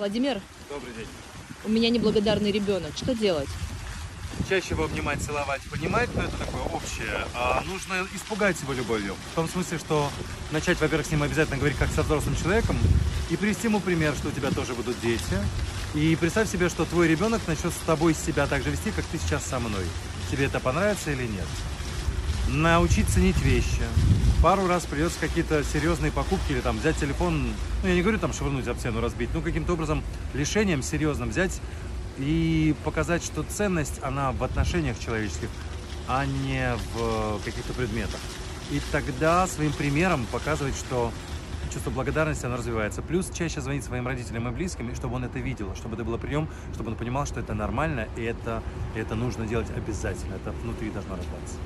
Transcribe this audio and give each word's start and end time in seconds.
Владимир, 0.00 0.40
Добрый 0.70 0.94
день. 0.94 1.06
у 1.62 1.68
меня 1.68 1.90
неблагодарный 1.90 2.50
ребенок. 2.50 2.90
Что 2.96 3.14
делать? 3.14 3.50
Чаще 4.48 4.68
его 4.70 4.84
обнимать, 4.84 5.20
целовать, 5.20 5.60
понимать, 5.70 6.08
но 6.14 6.22
это 6.22 6.38
такое 6.38 6.62
общее. 6.62 7.26
А 7.34 7.62
нужно 7.66 8.08
испугать 8.14 8.58
его 8.62 8.72
любовью. 8.72 9.14
В 9.32 9.34
том 9.34 9.46
смысле, 9.46 9.76
что 9.76 10.10
начать, 10.52 10.80
во-первых, 10.80 11.06
с 11.06 11.10
ним 11.10 11.22
обязательно 11.22 11.58
говорить 11.58 11.76
как 11.76 11.90
со 11.90 12.02
взрослым 12.02 12.34
человеком 12.34 12.78
и 13.28 13.36
привести 13.36 13.66
ему 13.66 13.78
пример, 13.78 14.14
что 14.14 14.28
у 14.28 14.32
тебя 14.32 14.50
тоже 14.50 14.72
будут 14.72 14.98
дети. 15.02 15.36
И 15.94 16.16
представь 16.18 16.50
себе, 16.50 16.70
что 16.70 16.86
твой 16.86 17.06
ребенок 17.06 17.42
начнет 17.46 17.70
с 17.70 17.84
тобой 17.84 18.14
себя 18.14 18.46
так 18.46 18.62
же 18.62 18.70
вести, 18.70 18.92
как 18.92 19.04
ты 19.04 19.18
сейчас 19.18 19.44
со 19.44 19.60
мной. 19.60 19.84
Тебе 20.30 20.46
это 20.46 20.60
понравится 20.60 21.10
или 21.10 21.26
нет? 21.26 21.46
Научить 22.48 23.06
ценить 23.10 23.36
вещи. 23.42 23.82
Пару 24.42 24.66
раз 24.66 24.86
придется 24.86 25.20
какие-то 25.20 25.62
серьезные 25.62 26.10
покупки 26.10 26.52
или 26.52 26.60
там 26.60 26.78
взять 26.78 26.96
телефон, 26.96 27.52
ну 27.82 27.88
я 27.88 27.94
не 27.94 28.00
говорю 28.00 28.18
там 28.18 28.32
швырнуть 28.32 28.66
об 28.68 28.78
стену, 28.78 29.02
разбить, 29.02 29.28
ну 29.34 29.42
каким-то 29.42 29.74
образом 29.74 30.02
лишением 30.32 30.82
серьезным 30.82 31.28
взять 31.28 31.60
и 32.16 32.74
показать, 32.82 33.22
что 33.22 33.42
ценность, 33.42 34.02
она 34.02 34.32
в 34.32 34.42
отношениях 34.42 34.98
человеческих, 34.98 35.50
а 36.08 36.24
не 36.24 36.74
в 36.94 37.38
каких-то 37.44 37.74
предметах. 37.74 38.18
И 38.70 38.80
тогда 38.90 39.46
своим 39.46 39.72
примером 39.72 40.24
показывать, 40.32 40.74
что 40.74 41.12
чувство 41.70 41.90
благодарности, 41.90 42.46
оно 42.46 42.56
развивается. 42.56 43.02
Плюс 43.02 43.28
чаще 43.30 43.60
звонить 43.60 43.84
своим 43.84 44.06
родителям 44.06 44.48
и 44.48 44.52
близким, 44.52 44.94
чтобы 44.94 45.16
он 45.16 45.24
это 45.24 45.38
видел, 45.38 45.74
чтобы 45.76 45.96
это 45.96 46.04
было 46.04 46.16
прием, 46.16 46.48
чтобы 46.72 46.92
он 46.92 46.96
понимал, 46.96 47.26
что 47.26 47.40
это 47.40 47.52
нормально, 47.52 48.08
и 48.16 48.22
это, 48.22 48.62
это 48.94 49.14
нужно 49.16 49.46
делать 49.46 49.68
обязательно. 49.76 50.36
Это 50.36 50.52
внутри 50.52 50.88
должно 50.90 51.16
рождаться. 51.16 51.56